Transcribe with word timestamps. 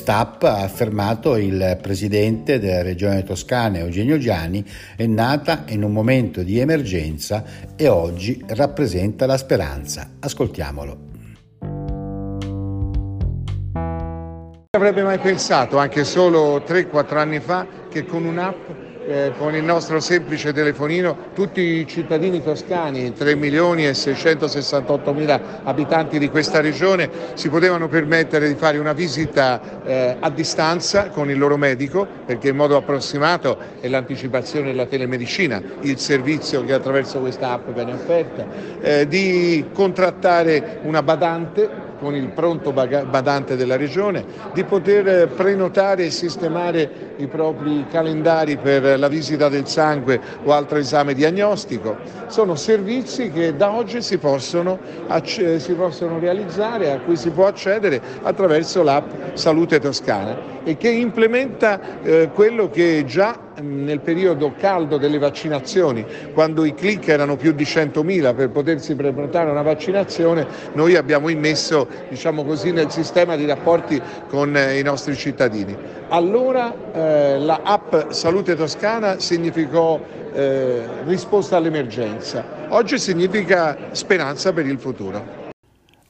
Quest'app, 0.00 0.44
ha 0.44 0.62
affermato 0.62 1.36
il 1.36 1.78
presidente 1.82 2.58
della 2.58 2.80
Regione 2.80 3.22
Toscana 3.22 3.80
Eugenio 3.80 4.16
Giani, 4.16 4.64
è 4.96 5.04
nata 5.04 5.64
in 5.68 5.84
un 5.84 5.92
momento 5.92 6.42
di 6.42 6.58
emergenza 6.58 7.44
e 7.76 7.86
oggi 7.86 8.42
rappresenta 8.46 9.26
la 9.26 9.36
speranza. 9.36 10.12
Ascoltiamolo. 10.18 11.08
avrebbe 14.70 15.02
mai 15.02 15.18
pensato, 15.18 15.76
anche 15.76 16.04
solo 16.04 16.62
3-4 16.66 17.16
anni 17.18 17.40
fa, 17.40 17.66
che 17.90 18.06
con 18.06 18.24
un'app 18.24 18.89
eh, 19.06 19.32
con 19.38 19.54
il 19.54 19.64
nostro 19.64 19.98
semplice 20.00 20.52
telefonino 20.52 21.28
tutti 21.34 21.60
i 21.60 21.86
cittadini 21.86 22.42
toscani, 22.42 23.12
3 23.12 23.34
milioni 23.34 23.86
e 23.86 23.94
668 23.94 25.12
mila 25.12 25.62
abitanti 25.62 26.18
di 26.18 26.28
questa 26.28 26.60
regione, 26.60 27.08
si 27.34 27.48
potevano 27.48 27.88
permettere 27.88 28.48
di 28.48 28.54
fare 28.54 28.78
una 28.78 28.92
visita 28.92 29.82
eh, 29.84 30.16
a 30.18 30.30
distanza 30.30 31.08
con 31.08 31.30
il 31.30 31.38
loro 31.38 31.56
medico, 31.56 32.06
perché 32.26 32.48
in 32.48 32.56
modo 32.56 32.76
approssimato 32.76 33.56
è 33.80 33.88
l'anticipazione 33.88 34.66
della 34.66 34.86
telemedicina, 34.86 35.62
il 35.80 35.98
servizio 35.98 36.64
che 36.64 36.72
attraverso 36.72 37.20
questa 37.20 37.52
app 37.52 37.70
viene 37.70 37.92
offerta, 37.92 38.46
eh, 38.80 39.06
di 39.08 39.66
contrattare 39.72 40.80
una 40.82 41.02
badante 41.02 41.88
con 42.00 42.14
il 42.14 42.28
pronto 42.28 42.72
badante 42.72 43.56
della 43.56 43.76
regione, 43.76 44.24
di 44.54 44.64
poter 44.64 45.28
prenotare 45.28 46.06
e 46.06 46.10
sistemare 46.10 47.09
i 47.20 47.26
propri 47.26 47.86
calendari 47.90 48.56
per 48.56 48.98
la 48.98 49.08
visita 49.08 49.48
del 49.48 49.66
sangue 49.66 50.20
o 50.44 50.52
altro 50.52 50.78
esame 50.78 51.14
diagnostico. 51.14 51.96
Sono 52.26 52.54
servizi 52.54 53.30
che 53.30 53.56
da 53.56 53.72
oggi 53.72 54.02
si 54.02 54.18
possono, 54.18 54.78
si 55.22 55.74
possono 55.74 56.18
realizzare, 56.18 56.92
a 56.92 57.00
cui 57.00 57.16
si 57.16 57.30
può 57.30 57.46
accedere 57.46 58.00
attraverso 58.22 58.82
l'app 58.82 59.34
Salute 59.34 59.78
Toscana 59.80 60.58
e 60.64 60.76
che 60.76 60.90
implementa 60.90 62.02
eh, 62.02 62.30
quello 62.32 62.68
che 62.68 63.04
già 63.06 63.48
nel 63.60 64.00
periodo 64.00 64.54
caldo 64.58 64.96
delle 64.96 65.18
vaccinazioni, 65.18 66.04
quando 66.32 66.64
i 66.64 66.74
click 66.74 67.08
erano 67.08 67.36
più 67.36 67.52
di 67.52 67.64
100.000 67.64 68.34
per 68.34 68.50
potersi 68.50 68.94
prenotare 68.94 69.50
una 69.50 69.62
vaccinazione, 69.62 70.46
noi 70.74 70.96
abbiamo 70.96 71.28
immesso 71.28 71.86
diciamo 72.08 72.44
così, 72.44 72.72
nel 72.72 72.90
sistema 72.90 73.36
di 73.36 73.46
rapporti 73.46 74.00
con 74.28 74.56
eh, 74.56 74.78
i 74.78 74.82
nostri 74.82 75.14
cittadini. 75.16 75.99
Allora 76.12 76.74
eh, 76.92 77.38
la 77.38 77.60
app 77.62 78.10
Salute 78.10 78.56
Toscana 78.56 79.20
significò 79.20 80.00
eh, 80.32 81.04
risposta 81.04 81.56
all'emergenza, 81.56 82.66
oggi 82.70 82.98
significa 82.98 83.76
speranza 83.92 84.52
per 84.52 84.66
il 84.66 84.76
futuro. 84.80 85.38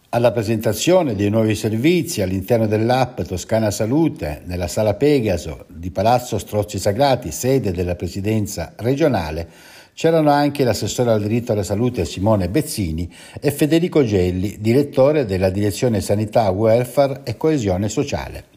Alla 0.08 0.32
presentazione 0.32 1.14
dei 1.14 1.28
nuovi 1.28 1.54
servizi 1.54 2.22
all'interno 2.22 2.66
dell'app 2.66 3.20
Toscana 3.20 3.70
Salute 3.70 4.40
nella 4.46 4.68
Sala 4.68 4.94
Pegaso 4.94 5.66
di 5.68 5.90
Palazzo 5.90 6.38
Strozzi 6.38 6.78
Sagrati, 6.78 7.30
sede 7.30 7.70
della 7.70 7.94
presidenza 7.94 8.72
regionale, 8.76 9.48
c'erano 9.92 10.30
anche 10.30 10.64
l'assessore 10.64 11.10
al 11.10 11.20
diritto 11.20 11.52
alla 11.52 11.62
salute 11.62 12.06
Simone 12.06 12.48
Bezzini 12.48 13.12
e 13.38 13.50
Federico 13.50 14.02
Gelli, 14.02 14.56
direttore 14.60 15.26
della 15.26 15.50
Direzione 15.50 16.00
Sanità, 16.00 16.48
Welfare 16.48 17.20
e 17.24 17.36
Coesione 17.36 17.90
Sociale. 17.90 18.49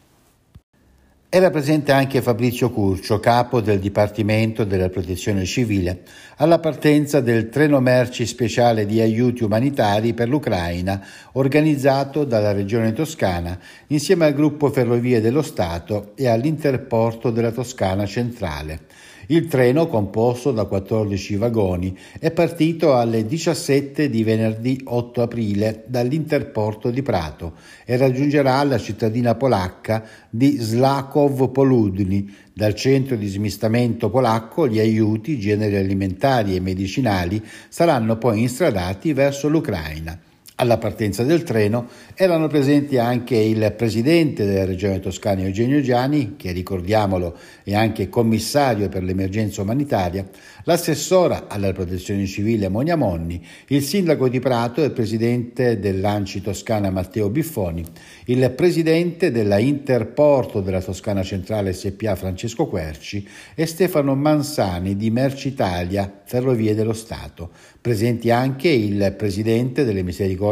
Era 1.34 1.50
presente 1.50 1.90
anche 1.90 2.22
Fabrizio 2.22 2.70
Curcio, 2.70 3.18
capo 3.18 3.60
del 3.60 3.80
Dipartimento 3.80 4.62
della 4.62 4.88
Protezione 4.88 5.44
Civile, 5.44 6.02
alla 6.36 6.60
partenza 6.60 7.18
del 7.18 7.48
treno 7.48 7.80
merci 7.80 8.24
speciale 8.24 8.86
di 8.86 9.00
aiuti 9.00 9.42
umanitari 9.42 10.14
per 10.14 10.28
l'Ucraina, 10.28 11.04
organizzato 11.32 12.22
dalla 12.22 12.52
Regione 12.52 12.92
Toscana 12.92 13.58
insieme 13.88 14.26
al 14.26 14.34
gruppo 14.34 14.70
Ferrovie 14.70 15.20
dello 15.20 15.42
Stato 15.42 16.12
e 16.14 16.28
all'Interporto 16.28 17.30
della 17.30 17.50
Toscana 17.50 18.06
Centrale. 18.06 18.82
Il 19.28 19.46
treno, 19.46 19.86
composto 19.86 20.52
da 20.52 20.64
14 20.64 21.36
vagoni, 21.36 21.96
è 22.18 22.30
partito 22.30 22.94
alle 22.96 23.24
17 23.24 24.10
di 24.10 24.22
venerdì 24.22 24.80
8 24.84 25.22
aprile 25.22 25.84
dall'Interporto 25.86 26.90
di 26.90 27.00
Prato 27.00 27.54
e 27.86 27.96
raggiungerà 27.96 28.62
la 28.64 28.78
cittadina 28.78 29.34
polacca 29.34 30.04
di 30.28 30.58
Slakov 30.58 31.50
Poludni. 31.50 32.42
Dal 32.52 32.74
centro 32.74 33.16
di 33.16 33.26
smistamento 33.26 34.10
polacco 34.10 34.68
gli 34.68 34.78
aiuti, 34.78 35.38
generi 35.38 35.76
alimentari 35.76 36.54
e 36.54 36.60
medicinali 36.60 37.42
saranno 37.68 38.18
poi 38.18 38.42
instradati 38.42 39.12
verso 39.12 39.48
l'Ucraina. 39.48 40.18
Alla 40.64 40.78
partenza 40.78 41.24
del 41.24 41.42
treno 41.42 41.88
erano 42.14 42.46
presenti 42.46 42.96
anche 42.96 43.36
il 43.36 43.74
presidente 43.76 44.46
della 44.46 44.64
regione 44.64 44.98
toscana 44.98 45.42
Eugenio 45.42 45.82
Giani, 45.82 46.36
che 46.36 46.52
ricordiamolo 46.52 47.36
è 47.62 47.74
anche 47.74 48.08
commissario 48.08 48.88
per 48.88 49.02
l'emergenza 49.02 49.60
umanitaria, 49.60 50.26
l'assessora 50.64 51.48
alla 51.48 51.70
protezione 51.74 52.24
civile 52.24 52.70
Monia 52.70 52.96
Monni, 52.96 53.44
il 53.68 53.82
sindaco 53.82 54.26
di 54.30 54.40
Prato 54.40 54.80
e 54.80 54.86
il 54.86 54.92
presidente 54.92 55.78
dell'Anci 55.78 56.40
Toscana 56.40 56.88
Matteo 56.88 57.28
Biffoni, 57.28 57.84
il 58.26 58.50
presidente 58.56 59.30
della 59.30 59.58
Interporto 59.58 60.62
della 60.62 60.80
Toscana 60.80 61.22
Centrale 61.22 61.74
SPA 61.74 62.14
Francesco 62.14 62.64
Querci 62.68 63.28
e 63.54 63.66
Stefano 63.66 64.14
Mansani 64.14 64.96
di 64.96 65.10
Mercitalia 65.10 66.22
Ferrovie 66.24 66.74
dello 66.74 66.94
Stato. 66.94 67.50
Presenti 67.82 68.30
anche 68.30 68.68
il 68.68 69.14
presidente 69.14 69.84
delle 69.84 70.02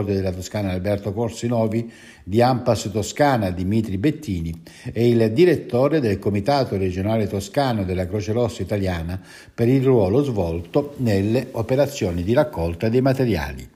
Misericordie 0.03 0.15
della 0.15 0.33
Toscana 0.33 0.73
Alberto 0.73 1.13
Corsinovi, 1.13 1.91
di 2.25 2.43
Ampas 2.43 2.91
Toscana 2.93 3.51
Dimitri 3.51 3.99
Bettini 3.99 4.63
e 4.93 5.09
il 5.09 5.33
direttore 5.33 6.01
del 6.01 6.19
Comitato 6.19 6.77
regionale 6.77 7.27
toscano 7.27 7.85
della 7.85 8.07
Croce 8.07 8.33
Rossa 8.33 8.63
italiana 8.63 9.21
per 9.55 9.69
il 9.69 9.83
ruolo 9.83 10.23
svolto 10.23 10.95
nelle 10.99 11.49
operazioni 11.53 12.23
di 12.23 12.33
raccolta 12.33 12.89
dei 12.89 13.01
materiali. 13.01 13.69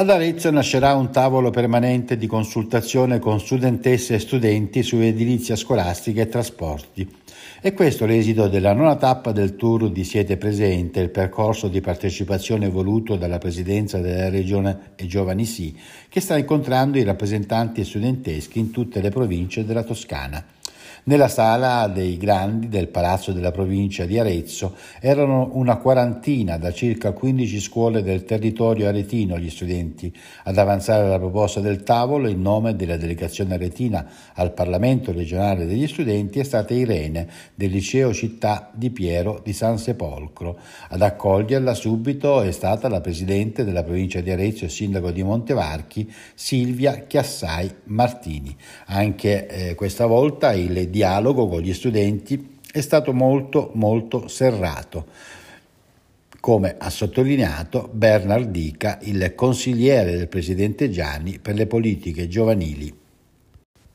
Ad 0.00 0.08
Arezzo 0.08 0.50
nascerà 0.50 0.94
un 0.94 1.10
tavolo 1.10 1.50
permanente 1.50 2.16
di 2.16 2.26
consultazione 2.26 3.18
con 3.18 3.38
studentesse 3.38 4.14
e 4.14 4.18
studenti 4.18 4.82
su 4.82 4.96
edilizia 4.96 5.56
scolastica 5.56 6.22
e 6.22 6.26
trasporti. 6.26 7.06
E 7.60 7.74
questo 7.74 8.06
l'esito 8.06 8.48
della 8.48 8.72
nona 8.72 8.96
tappa 8.96 9.30
del 9.30 9.56
tour 9.56 9.90
di 9.90 10.02
Siete 10.04 10.38
Presente, 10.38 11.00
il 11.00 11.10
percorso 11.10 11.68
di 11.68 11.82
partecipazione 11.82 12.70
voluto 12.70 13.16
dalla 13.16 13.36
Presidenza 13.36 13.98
della 13.98 14.30
Regione 14.30 14.92
e 14.96 15.06
Giovani 15.06 15.44
Sì, 15.44 15.76
che 16.08 16.20
sta 16.20 16.38
incontrando 16.38 16.96
i 16.96 17.04
rappresentanti 17.04 17.84
studenteschi 17.84 18.58
in 18.58 18.70
tutte 18.70 19.02
le 19.02 19.10
province 19.10 19.66
della 19.66 19.82
Toscana. 19.82 20.42
Nella 21.04 21.28
sala 21.28 21.88
dei 21.88 22.18
grandi 22.18 22.68
del 22.68 22.88
Palazzo 22.88 23.32
della 23.32 23.50
provincia 23.50 24.04
di 24.04 24.18
Arezzo 24.18 24.76
erano 25.00 25.48
una 25.54 25.76
quarantina 25.76 26.58
da 26.58 26.72
circa 26.72 27.12
15 27.12 27.58
scuole 27.58 28.02
del 28.02 28.24
territorio 28.24 28.86
aretino 28.86 29.38
gli 29.38 29.48
studenti 29.48 30.14
ad 30.44 30.58
avanzare 30.58 31.08
la 31.08 31.18
proposta 31.18 31.60
del 31.60 31.82
tavolo 31.84 32.28
in 32.28 32.42
nome 32.42 32.76
della 32.76 32.98
delegazione 32.98 33.54
aretina 33.54 34.06
al 34.34 34.52
Parlamento 34.52 35.10
regionale 35.10 35.64
degli 35.64 35.88
studenti 35.88 36.38
è 36.38 36.42
stata 36.44 36.74
Irene 36.74 37.26
del 37.54 37.70
liceo 37.70 38.12
città 38.12 38.70
di 38.74 38.90
Piero 38.90 39.40
di 39.42 39.54
San 39.54 39.78
Sepolcro. 39.78 40.58
Ad 40.90 41.00
accoglierla 41.00 41.72
subito 41.72 42.42
è 42.42 42.50
stata 42.50 42.90
la 42.90 43.00
presidente 43.00 43.64
della 43.64 43.82
provincia 43.82 44.20
di 44.20 44.30
Arezzo 44.30 44.66
e 44.66 44.68
sindaco 44.68 45.10
di 45.10 45.22
Montevarchi 45.22 46.12
Silvia 46.34 47.04
Chiassai 47.06 47.72
Martini. 47.84 48.54
Anche 48.86 49.46
eh, 49.46 49.74
questa 49.74 50.04
volta 50.04 50.52
il 50.52 50.89
dialogo 50.90 51.48
con 51.48 51.60
gli 51.60 51.72
studenti 51.72 52.58
è 52.70 52.80
stato 52.80 53.12
molto 53.12 53.70
molto 53.74 54.28
serrato 54.28 55.06
come 56.40 56.76
ha 56.78 56.88
sottolineato 56.88 57.90
Bernard 57.92 58.50
Dica, 58.50 58.98
il 59.02 59.34
consigliere 59.34 60.16
del 60.16 60.28
presidente 60.28 60.88
Gianni 60.88 61.38
per 61.38 61.54
le 61.54 61.66
politiche 61.66 62.28
giovanili. 62.28 62.96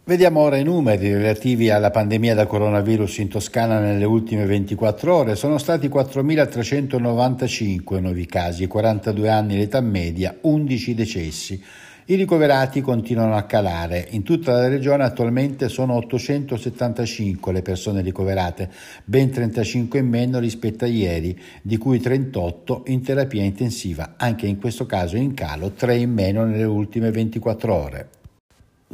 Vediamo 0.07 0.41
ora 0.41 0.57
i 0.57 0.63
numeri 0.63 1.11
relativi 1.11 1.71
alla 1.71 1.89
pandemia 1.89 2.35
da 2.35 2.45
coronavirus 2.45 3.17
in 3.17 3.29
Toscana 3.29 3.79
nelle 3.79 4.05
ultime 4.05 4.45
24 4.45 5.15
ore. 5.15 5.35
Sono 5.35 5.57
stati 5.57 5.87
4.395 5.87 7.99
nuovi 7.99 8.27
casi, 8.27 8.67
42 8.67 9.29
anni 9.29 9.57
l'età 9.57 9.81
media, 9.81 10.37
11 10.41 10.93
decessi. 10.93 11.59
I 12.07 12.13
ricoverati 12.13 12.81
continuano 12.81 13.35
a 13.35 13.45
calare. 13.45 14.09
In 14.11 14.21
tutta 14.21 14.51
la 14.51 14.67
regione 14.67 15.03
attualmente 15.03 15.69
sono 15.69 15.95
875 15.95 17.51
le 17.51 17.63
persone 17.63 18.01
ricoverate, 18.01 18.69
ben 19.05 19.31
35 19.31 19.97
in 19.97 20.07
meno 20.07 20.37
rispetto 20.37 20.85
a 20.85 20.87
ieri, 20.87 21.35
di 21.63 21.77
cui 21.77 21.99
38 21.99 22.83
in 22.89 23.01
terapia 23.01 23.41
intensiva, 23.41 24.13
anche 24.17 24.45
in 24.45 24.59
questo 24.59 24.85
caso 24.85 25.17
in 25.17 25.33
calo, 25.33 25.71
3 25.71 25.95
in 25.95 26.13
meno 26.13 26.45
nelle 26.45 26.65
ultime 26.65 27.09
24 27.09 27.73
ore. 27.73 28.09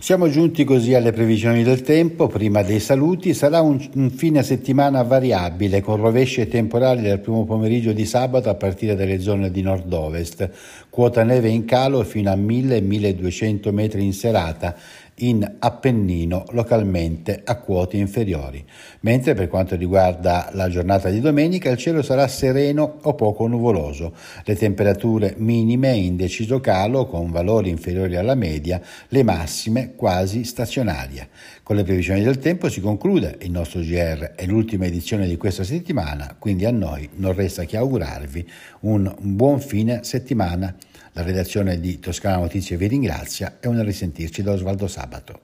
Siamo 0.01 0.29
giunti 0.29 0.63
così 0.63 0.95
alle 0.95 1.11
previsioni 1.11 1.61
del 1.61 1.83
tempo. 1.83 2.25
Prima 2.25 2.63
dei 2.63 2.79
saluti 2.79 3.35
sarà 3.35 3.61
un, 3.61 3.87
un, 3.93 4.09
fine 4.09 4.41
settimana 4.41 5.03
variabile 5.03 5.81
con 5.81 5.97
rovesci 5.97 6.41
e 6.41 6.47
temporali 6.47 7.03
dal 7.03 7.19
primo 7.19 7.45
pomeriggio 7.45 7.93
di 7.93 8.07
sabato 8.07 8.49
a 8.49 8.55
partire 8.55 8.95
dalle 8.95 9.19
zone 9.19 9.51
di 9.51 9.61
nord-ovest. 9.61 10.49
Quota 10.89 11.21
neve 11.23 11.49
in 11.49 11.65
calo 11.65 12.03
fino 12.03 12.31
a 12.31 12.35
1000-1200 12.35 13.71
metri 13.71 14.03
in 14.03 14.13
serata 14.13 14.75
in 15.21 15.57
Appennino 15.59 16.45
localmente 16.51 17.41
a 17.43 17.55
quote 17.57 17.97
inferiori, 17.97 18.63
mentre 19.01 19.33
per 19.33 19.47
quanto 19.47 19.75
riguarda 19.75 20.49
la 20.53 20.69
giornata 20.69 21.09
di 21.09 21.19
domenica 21.19 21.69
il 21.69 21.77
cielo 21.77 22.01
sarà 22.01 22.27
sereno 22.27 22.99
o 23.01 23.13
poco 23.13 23.47
nuvoloso, 23.47 24.13
le 24.43 24.55
temperature 24.55 25.35
minime 25.37 25.91
in 25.95 26.15
deciso 26.15 26.59
calo 26.59 27.05
con 27.05 27.31
valori 27.31 27.69
inferiori 27.69 28.15
alla 28.15 28.35
media, 28.35 28.81
le 29.09 29.23
massime 29.23 29.93
quasi 29.95 30.43
stazionarie. 30.43 31.29
Con 31.63 31.75
le 31.75 31.83
previsioni 31.83 32.23
del 32.23 32.39
tempo 32.39 32.69
si 32.69 32.81
conclude 32.81 33.37
il 33.41 33.51
nostro 33.51 33.81
GR, 33.81 34.33
è 34.35 34.45
l'ultima 34.45 34.85
edizione 34.85 35.27
di 35.27 35.37
questa 35.37 35.63
settimana, 35.63 36.35
quindi 36.37 36.65
a 36.65 36.71
noi 36.71 37.07
non 37.15 37.33
resta 37.33 37.65
che 37.65 37.77
augurarvi 37.77 38.49
un 38.81 39.13
buon 39.19 39.59
fine 39.59 39.99
settimana. 40.03 40.75
La 41.13 41.23
redazione 41.23 41.77
di 41.81 41.99
Toscana 41.99 42.37
Notizie 42.37 42.77
vi 42.77 42.87
ringrazia 42.87 43.57
e 43.59 43.67
un 43.67 43.83
risentirci 43.83 44.41
da 44.41 44.53
Osvaldo 44.53 44.87
Sabato. 44.87 45.39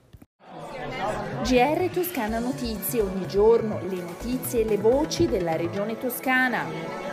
GR 1.42 1.90
Toscana 1.92 2.38
Notizie, 2.38 3.02
ogni 3.02 3.26
giorno 3.28 3.78
le 3.86 4.00
notizie 4.00 4.62
e 4.62 4.64
le 4.64 4.78
voci 4.78 5.26
della 5.26 5.56
regione 5.56 5.98
toscana. 5.98 7.07